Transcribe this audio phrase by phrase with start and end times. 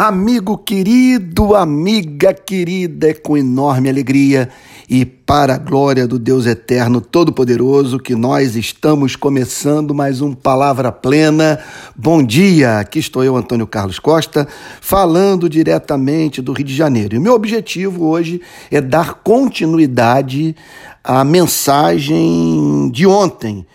[0.00, 4.48] Amigo querido, amiga querida, é com enorme alegria
[4.88, 10.92] e para a glória do Deus Eterno Todo-Poderoso que nós estamos começando mais um Palavra
[10.92, 11.58] Plena.
[11.96, 14.46] Bom dia, aqui estou eu, Antônio Carlos Costa,
[14.80, 17.16] falando diretamente do Rio de Janeiro.
[17.16, 18.40] E o meu objetivo hoje
[18.70, 20.54] é dar continuidade
[21.02, 23.66] à mensagem de ontem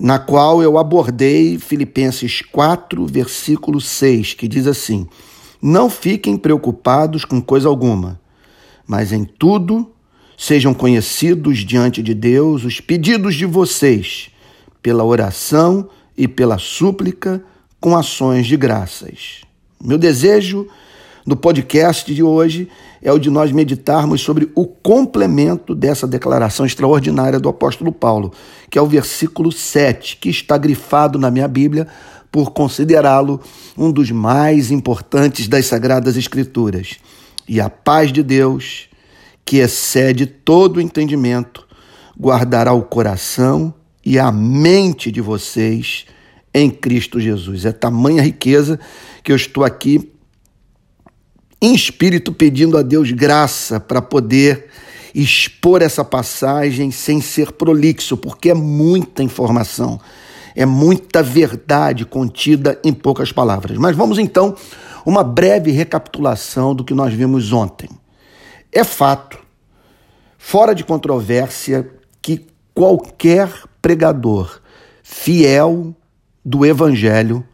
[0.00, 5.06] na qual eu abordei Filipenses 4, versículo 6, que diz assim:
[5.60, 8.20] não fiquem preocupados com coisa alguma,
[8.86, 9.90] mas em tudo
[10.36, 14.30] sejam conhecidos diante de Deus os pedidos de vocês,
[14.82, 17.44] pela oração e pela súplica,
[17.78, 19.42] com ações de graças.
[19.82, 20.66] Meu desejo
[21.26, 22.68] no podcast de hoje
[23.02, 28.32] é o de nós meditarmos sobre o complemento dessa declaração extraordinária do apóstolo Paulo,
[28.70, 31.86] que é o versículo 7, que está grifado na minha Bíblia
[32.32, 33.40] por considerá-lo
[33.76, 36.96] um dos mais importantes das Sagradas Escrituras.
[37.48, 38.88] E a paz de Deus,
[39.44, 41.66] que excede todo o entendimento,
[42.18, 46.06] guardará o coração e a mente de vocês
[46.54, 47.64] em Cristo Jesus.
[47.64, 48.78] É tamanha riqueza
[49.22, 50.10] que eu estou aqui
[51.60, 54.68] em espírito pedindo a Deus graça para poder
[55.14, 60.00] expor essa passagem sem ser prolixo, porque é muita informação.
[60.54, 63.78] É muita verdade contida em poucas palavras.
[63.78, 64.56] Mas vamos então
[65.06, 67.88] uma breve recapitulação do que nós vimos ontem.
[68.72, 69.38] É fato,
[70.36, 71.88] fora de controvérsia,
[72.20, 73.48] que qualquer
[73.80, 74.60] pregador
[75.02, 75.94] fiel
[76.44, 77.44] do Evangelho,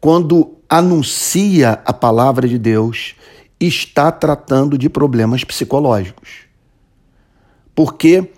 [0.00, 3.14] quando anuncia a palavra de Deus,
[3.58, 6.46] está tratando de problemas psicológicos.
[7.74, 8.30] Porque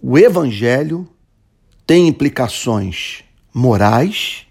[0.00, 1.08] o Evangelho
[1.86, 4.46] tem implicações morais,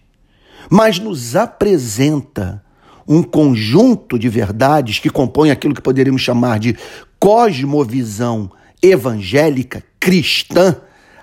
[0.69, 2.63] mas nos apresenta
[3.07, 6.77] um conjunto de verdades que compõe aquilo que poderíamos chamar de
[7.19, 8.51] cosmovisão
[8.81, 10.75] evangélica cristã,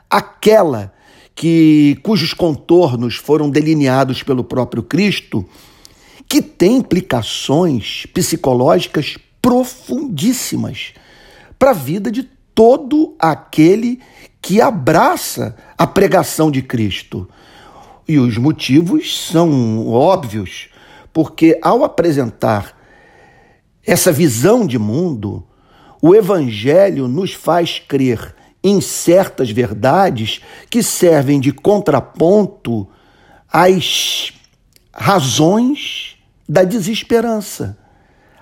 [0.09, 0.93] aquela
[1.35, 5.47] que cujos contornos foram delineados pelo próprio Cristo,
[6.31, 10.93] que tem implicações psicológicas profundíssimas
[11.59, 12.23] para a vida de
[12.55, 14.01] todo aquele
[14.41, 17.29] que abraça a pregação de Cristo.
[18.07, 20.69] E os motivos são óbvios,
[21.13, 22.79] porque ao apresentar
[23.85, 25.45] essa visão de mundo,
[26.01, 30.41] o Evangelho nos faz crer em certas verdades
[30.71, 32.87] que servem de contraponto
[33.53, 34.33] às
[34.93, 36.10] razões
[36.51, 37.79] da desesperança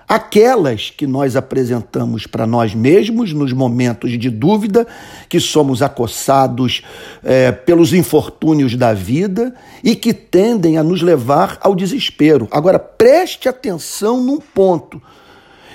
[0.07, 4.87] aquelas que nós apresentamos para nós mesmos nos momentos de dúvida,
[5.29, 6.81] que somos acossados
[7.23, 9.53] é, pelos infortúnios da vida
[9.83, 12.47] e que tendem a nos levar ao desespero.
[12.49, 14.99] Agora, preste atenção num ponto.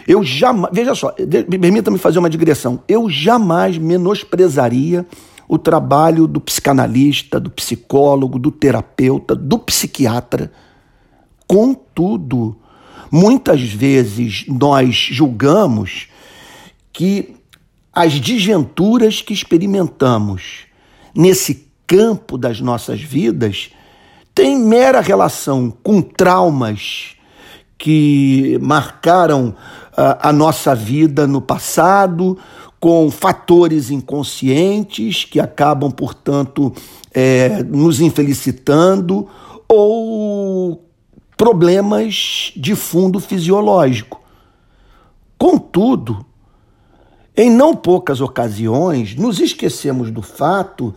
[0.05, 2.83] Eu jamais, veja só, permita-me fazer uma digressão.
[2.89, 5.07] Eu jamais menosprezaria
[5.47, 10.51] o trabalho do psicanalista, do psicólogo, do terapeuta, do psiquiatra.
[11.95, 12.57] Contudo,
[13.17, 16.09] Muitas vezes nós julgamos
[16.93, 17.37] que
[17.93, 20.67] as desventuras que experimentamos
[21.15, 23.71] nesse campo das nossas vidas
[24.35, 27.15] têm mera relação com traumas
[27.79, 29.55] que marcaram
[29.97, 32.37] a, ah, a nossa vida no passado,
[32.81, 36.73] com fatores inconscientes que acabam, portanto,
[37.13, 39.29] é, nos infelicitando,
[39.69, 40.84] ou
[41.37, 44.23] problemas de fundo fisiológico.
[45.37, 46.25] Contudo,
[47.37, 50.95] em não poucas ocasiões, nos esquecemos do fato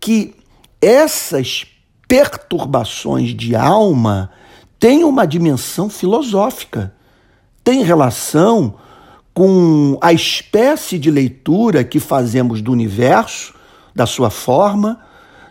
[0.00, 0.34] que
[0.80, 1.66] essas
[2.08, 4.30] perturbações de alma
[4.78, 6.94] têm uma dimensão filosófica,
[7.62, 8.74] têm relação
[9.32, 13.54] com a espécie de leitura que fazemos do universo,
[13.94, 15.00] da sua forma,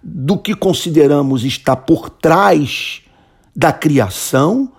[0.02, 3.03] do que consideramos estar por trás
[3.56, 4.70] da criação,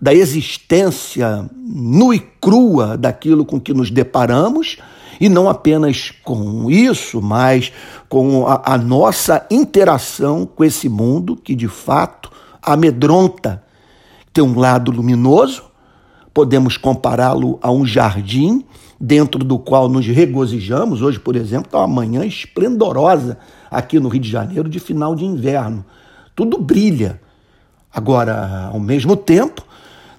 [0.00, 4.78] da existência nua e crua daquilo com que nos deparamos,
[5.20, 7.72] e não apenas com isso, mas
[8.08, 12.30] com a, a nossa interação com esse mundo que de fato
[12.62, 13.62] amedronta.
[14.32, 15.64] Tem um lado luminoso,
[16.32, 18.64] podemos compará-lo a um jardim
[18.98, 21.02] dentro do qual nos regozijamos.
[21.02, 23.38] Hoje, por exemplo, está uma manhã esplendorosa
[23.70, 25.84] aqui no Rio de Janeiro de final de inverno.
[26.34, 27.20] Tudo brilha
[27.92, 29.64] Agora, ao mesmo tempo,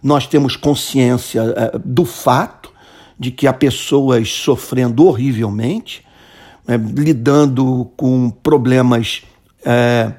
[0.03, 2.71] nós temos consciência uh, do fato
[3.17, 6.03] de que há pessoas sofrendo horrivelmente,
[6.67, 9.23] uh, lidando com problemas
[9.61, 10.13] uh,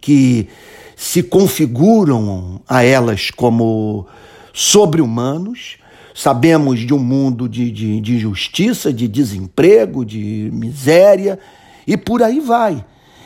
[0.00, 0.48] que
[0.96, 4.06] se configuram a elas como
[4.52, 5.76] sobre-humanos,
[6.14, 11.38] sabemos de um mundo de, de, de injustiça, de desemprego, de miséria,
[11.86, 12.84] e por aí vai.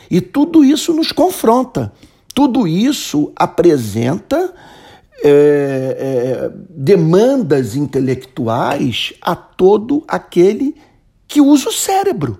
[0.09, 1.91] E tudo isso nos confronta,
[2.35, 4.53] tudo isso apresenta
[5.23, 10.75] é, é, demandas intelectuais a todo aquele
[11.25, 12.37] que usa o cérebro,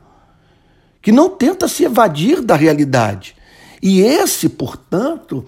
[1.01, 3.37] que não tenta se evadir da realidade.
[3.81, 5.45] E esse, portanto,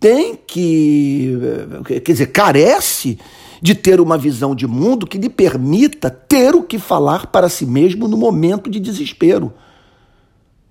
[0.00, 1.36] tem que,
[1.84, 3.18] quer dizer, carece
[3.60, 7.66] de ter uma visão de mundo que lhe permita ter o que falar para si
[7.66, 9.52] mesmo no momento de desespero.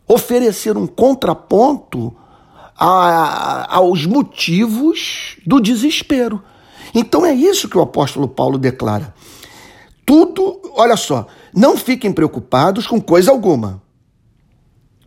[0.08, 2.16] Oferecer um contraponto
[2.78, 6.42] a, aos motivos do desespero.
[6.94, 9.14] Então é isso que o apóstolo Paulo declara.
[10.06, 13.82] Tudo, olha só, não fiquem preocupados com coisa alguma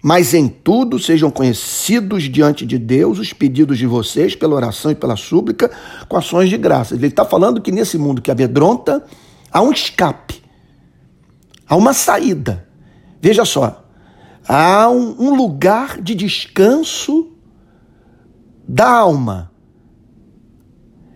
[0.07, 4.95] mas em tudo sejam conhecidos diante de Deus os pedidos de vocês pela oração e
[4.95, 5.71] pela súplica
[6.07, 6.95] com ações de graça.
[6.95, 9.03] Ele está falando que nesse mundo que amedronta
[9.51, 10.43] há um escape,
[11.67, 12.69] há uma saída.
[13.19, 13.83] Veja só,
[14.47, 17.33] há um lugar de descanso
[18.67, 19.51] da alma.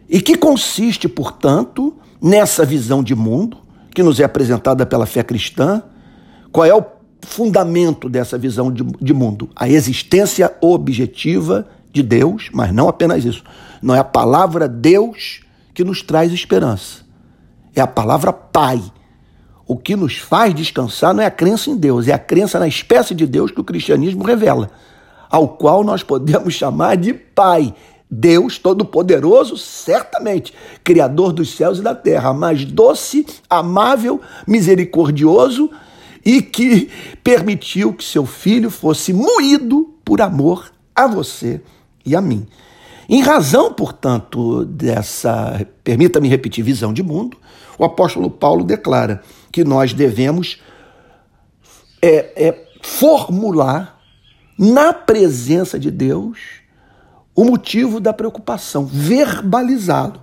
[0.08, 3.68] E que consiste, portanto, nessa visão de mundo
[3.98, 5.82] que nos é apresentada pela fé cristã.
[6.52, 6.84] Qual é o
[7.20, 9.50] fundamento dessa visão de, de mundo?
[9.56, 13.42] A existência objetiva de Deus, mas não apenas isso.
[13.82, 15.40] Não é a palavra Deus
[15.74, 17.02] que nos traz esperança.
[17.74, 18.80] É a palavra Pai.
[19.66, 22.68] O que nos faz descansar não é a crença em Deus, é a crença na
[22.68, 24.70] espécie de Deus que o cristianismo revela,
[25.30, 27.74] ao qual nós podemos chamar de Pai.
[28.10, 35.70] Deus Todo-Poderoso, certamente, Criador dos céus e da terra, mas doce, amável, misericordioso
[36.24, 36.90] e que
[37.22, 41.60] permitiu que seu filho fosse moído por amor a você
[42.04, 42.46] e a mim.
[43.08, 47.36] Em razão, portanto, dessa, permita-me repetir, visão de mundo,
[47.78, 50.60] o apóstolo Paulo declara que nós devemos
[52.02, 53.97] é, é, formular
[54.58, 56.38] na presença de Deus
[57.34, 60.20] o motivo da preocupação, verbalizá-lo.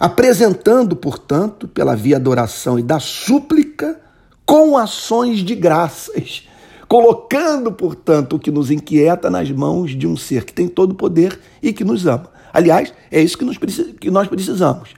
[0.00, 4.00] Apresentando, portanto, pela via da oração e da súplica,
[4.46, 6.48] com ações de graças,
[6.88, 10.94] colocando, portanto, o que nos inquieta nas mãos de um ser que tem todo o
[10.94, 12.30] poder e que nos ama.
[12.50, 14.90] Aliás, é isso que, nos, que nós precisamos.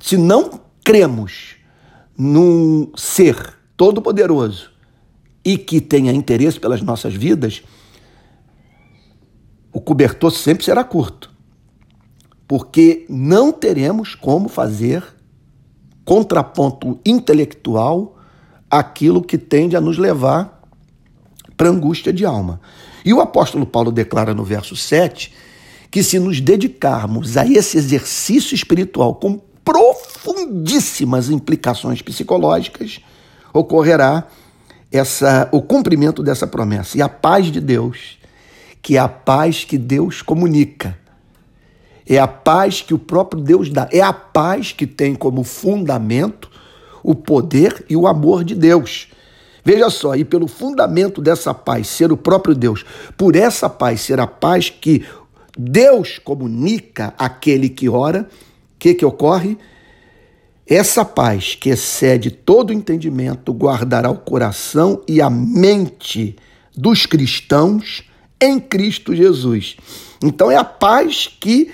[0.00, 1.54] Se não cremos
[2.16, 4.70] num ser todo-poderoso
[5.48, 7.62] e que tenha interesse pelas nossas vidas,
[9.72, 11.30] o cobertor sempre será curto,
[12.46, 15.02] porque não teremos como fazer
[16.04, 18.18] contraponto intelectual
[18.70, 20.60] aquilo que tende a nos levar
[21.56, 22.60] para angústia de alma.
[23.02, 25.32] E o apóstolo Paulo declara no verso 7
[25.90, 33.00] que se nos dedicarmos a esse exercício espiritual com profundíssimas implicações psicológicas,
[33.54, 34.28] ocorrerá
[34.90, 36.96] essa, o cumprimento dessa promessa.
[36.96, 38.18] E a paz de Deus,
[38.82, 40.96] que é a paz que Deus comunica,
[42.06, 46.50] é a paz que o próprio Deus dá, é a paz que tem como fundamento
[47.02, 49.08] o poder e o amor de Deus.
[49.64, 52.84] Veja só, e pelo fundamento dessa paz ser o próprio Deus,
[53.16, 55.04] por essa paz ser a paz que
[55.58, 59.58] Deus comunica àquele que ora, o que, que ocorre?
[60.68, 66.36] Essa paz que excede todo entendimento guardará o coração e a mente
[66.76, 68.04] dos cristãos
[68.38, 69.78] em Cristo Jesus.
[70.22, 71.72] Então é a paz que,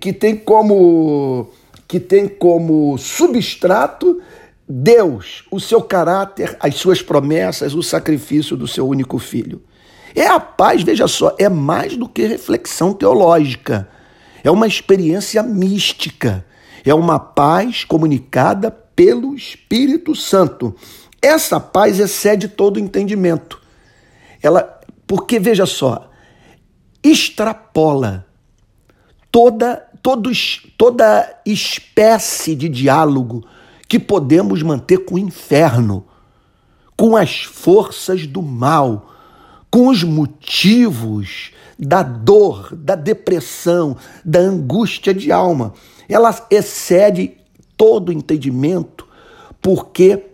[0.00, 1.48] que tem como
[1.86, 4.20] que tem como substrato
[4.68, 9.62] Deus, o seu caráter, as suas promessas, o sacrifício do seu único filho.
[10.12, 13.88] É a paz, veja só, é mais do que reflexão teológica.
[14.42, 16.44] É uma experiência mística.
[16.86, 20.72] É uma paz comunicada pelo Espírito Santo.
[21.20, 23.60] Essa paz excede todo entendimento.
[24.40, 26.08] Ela, porque veja só,
[27.02, 28.24] extrapola
[29.32, 33.44] toda, todos, toda espécie de diálogo
[33.88, 36.06] que podemos manter com o inferno,
[36.96, 39.12] com as forças do mal,
[39.68, 45.74] com os motivos da dor, da depressão, da angústia de alma.
[46.08, 47.36] Ela excede
[47.76, 49.06] todo entendimento,
[49.60, 50.24] porque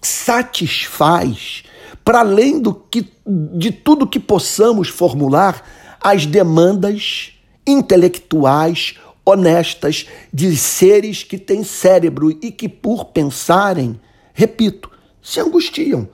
[0.00, 1.64] satisfaz,
[2.04, 5.62] para além do que, de tudo que possamos formular,
[6.00, 7.32] as demandas
[7.66, 8.94] intelectuais,
[9.24, 14.00] honestas de seres que têm cérebro e que, por pensarem,
[14.32, 16.08] repito, se angustiam.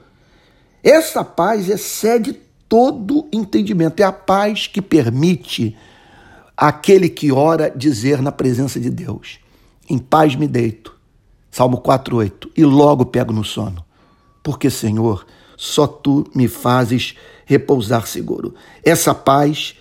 [0.83, 2.39] Essa paz excede
[2.73, 3.99] todo entendimento.
[3.99, 5.77] É a paz que permite
[6.57, 9.37] aquele que ora dizer na presença de Deus:
[9.87, 10.97] Em paz me deito.
[11.51, 12.49] Salmo 4:8.
[12.57, 13.85] E logo pego no sono.
[14.41, 15.23] Porque, Senhor,
[15.55, 17.15] só tu me fazes
[17.45, 18.55] repousar seguro.
[18.83, 19.75] Essa paz,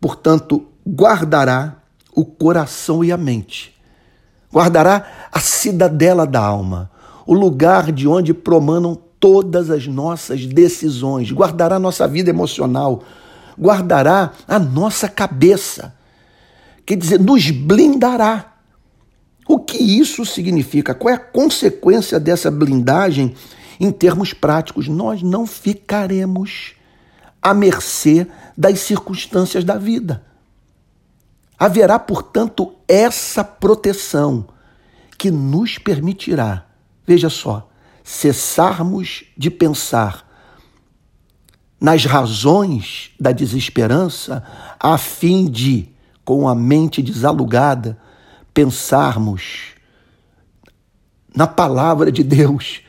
[0.00, 1.82] portanto, guardará
[2.14, 3.74] o coração e a mente.
[4.52, 6.92] Guardará a cidadela da alma,
[7.26, 13.04] o lugar de onde promanam todas as nossas decisões, guardará nossa vida emocional,
[13.60, 15.94] guardará a nossa cabeça.
[16.86, 18.54] Quer dizer, nos blindará.
[19.46, 20.94] O que isso significa?
[20.94, 23.34] Qual é a consequência dessa blindagem
[23.78, 24.88] em termos práticos?
[24.88, 26.72] Nós não ficaremos
[27.42, 30.24] à mercê das circunstâncias da vida.
[31.58, 34.46] Haverá, portanto, essa proteção
[35.18, 36.66] que nos permitirá,
[37.06, 37.69] veja só,
[38.10, 40.28] cessarmos de pensar
[41.80, 44.44] nas razões da desesperança,
[44.80, 45.88] a fim de,
[46.24, 47.96] com a mente desalugada,
[48.52, 49.74] pensarmos
[51.34, 52.82] na palavra de Deus,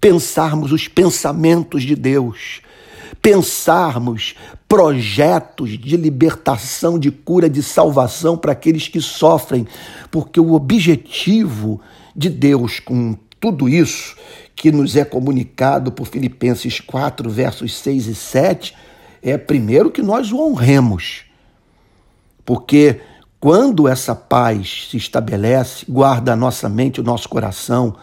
[0.00, 2.60] pensarmos os pensamentos de Deus,
[3.22, 4.34] pensarmos
[4.68, 9.64] projetos de libertação, de cura, de salvação para aqueles que sofrem,
[10.10, 11.80] porque o objetivo
[12.16, 14.16] de Deus com tudo isso
[14.54, 18.74] que nos é comunicado por Filipenses 4, versos 6 e 7,
[19.22, 21.24] é primeiro que nós o honremos.
[22.44, 23.00] Porque
[23.38, 27.96] quando essa paz se estabelece, guarda a nossa mente, o nosso coração,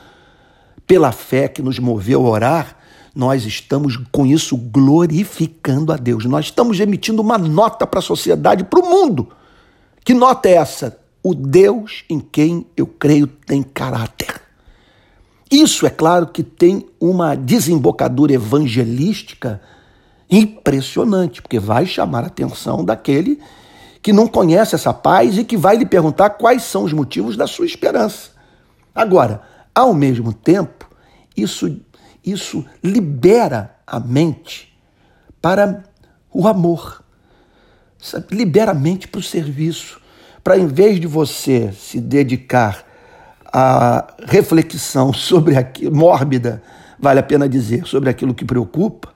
[0.85, 2.77] pela fé que nos moveu a orar,
[3.15, 6.25] nós estamos com isso glorificando a Deus.
[6.25, 9.29] Nós estamos emitindo uma nota para a sociedade, para o mundo.
[10.03, 10.99] Que nota é essa?
[11.21, 14.42] O Deus em quem eu creio tem caráter.
[15.53, 19.61] Isso, é claro, que tem uma desembocadura evangelística
[20.27, 23.39] impressionante, porque vai chamar a atenção daquele
[24.01, 27.45] que não conhece essa paz e que vai lhe perguntar quais são os motivos da
[27.45, 28.31] sua esperança.
[28.95, 29.43] Agora,
[29.75, 30.89] ao mesmo tempo,
[31.37, 31.79] isso,
[32.25, 34.75] isso libera a mente
[35.39, 35.83] para
[36.31, 37.03] o amor,
[38.31, 40.01] libera a mente para o serviço,
[40.43, 42.91] para em vez de você se dedicar
[43.53, 46.63] a reflexão sobre aquilo, mórbida,
[46.99, 49.13] vale a pena dizer, sobre aquilo que preocupa,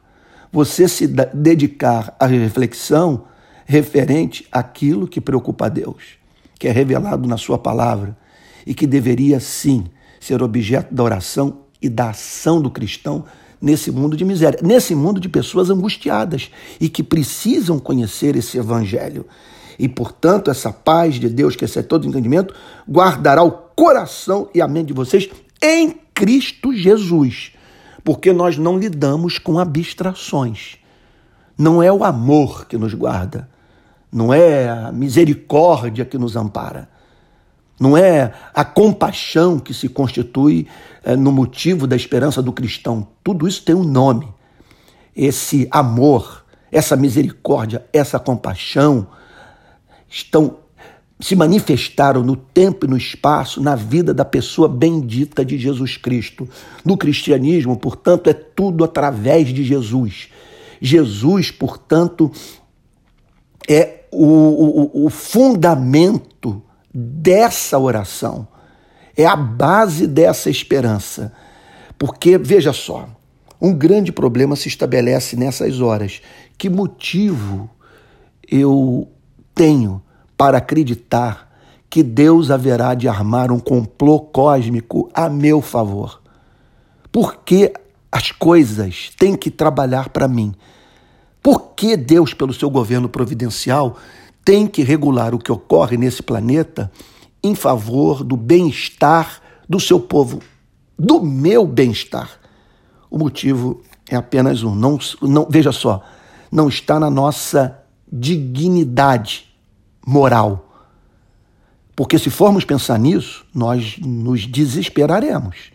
[0.51, 3.23] você se dedicar à reflexão
[3.65, 6.17] referente àquilo que preocupa a Deus,
[6.59, 8.15] que é revelado na sua palavra
[8.65, 9.85] e que deveria sim
[10.19, 13.25] ser objeto da oração e da ação do cristão
[13.61, 19.25] nesse mundo de miséria, nesse mundo de pessoas angustiadas e que precisam conhecer esse evangelho.
[19.79, 22.53] E, portanto, essa paz de Deus, que excede todo entendimento,
[22.89, 25.29] guardará o coração e a mente de vocês
[25.61, 27.51] em Cristo Jesus.
[28.03, 30.77] Porque nós não lidamos com abstrações.
[31.57, 33.49] Não é o amor que nos guarda,
[34.11, 36.87] não é a misericórdia que nos ampara,
[37.79, 40.67] não é a compaixão que se constitui
[41.03, 43.07] é, no motivo da esperança do cristão.
[43.23, 44.27] Tudo isso tem um nome.
[45.15, 49.07] Esse amor, essa misericórdia, essa compaixão
[50.09, 50.57] estão
[51.19, 56.47] se manifestaram no tempo e no espaço na vida da pessoa bendita de Jesus Cristo.
[56.85, 60.29] No cristianismo, portanto, é tudo através de Jesus.
[60.79, 62.31] Jesus, portanto,
[63.67, 66.61] é o, o, o fundamento
[66.93, 68.47] dessa oração,
[69.15, 71.33] é a base dessa esperança.
[71.97, 73.09] Porque, veja só,
[73.59, 76.21] um grande problema se estabelece nessas horas.
[76.59, 77.67] Que motivo
[78.47, 79.11] eu
[79.57, 80.01] tenho
[80.37, 81.51] para acreditar
[81.89, 86.21] que Deus haverá de armar um complô cósmico a meu favor.
[87.11, 87.73] Por que
[88.11, 90.53] as coisas têm que trabalhar para mim?
[91.41, 93.97] Por que Deus, pelo seu governo providencial,
[94.45, 96.91] tem que regular o que ocorre nesse planeta
[97.43, 100.39] em favor do bem-estar do seu povo,
[100.99, 102.29] do meu bem-estar?
[103.09, 104.75] O motivo é apenas um.
[104.75, 106.03] Não, não, veja só,
[106.51, 107.79] não está na nossa
[108.11, 109.46] dignidade
[110.07, 110.63] moral.
[111.93, 115.71] Porque se formos pensar nisso, nós nos desesperaremos.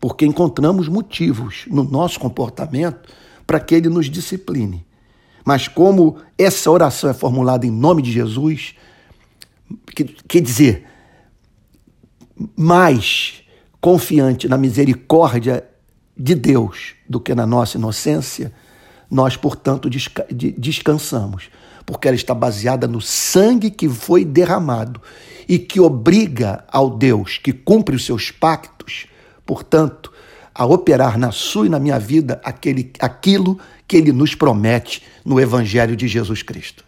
[0.00, 3.08] Porque encontramos motivos no nosso comportamento
[3.46, 4.84] para que ele nos discipline.
[5.44, 8.74] Mas como essa oração é formulada em nome de Jesus,
[10.28, 10.86] quer dizer,
[12.56, 13.44] mais
[13.80, 15.64] confiante na misericórdia
[16.16, 18.52] de Deus do que na nossa inocência,
[19.10, 19.88] nós, portanto,
[20.58, 21.50] descansamos
[21.86, 25.00] porque ela está baseada no sangue que foi derramado
[25.48, 29.06] e que obriga ao Deus que cumpre os seus pactos,
[29.44, 30.12] portanto,
[30.54, 35.40] a operar na sua e na minha vida aquele, aquilo que ele nos promete no
[35.40, 36.83] Evangelho de Jesus Cristo.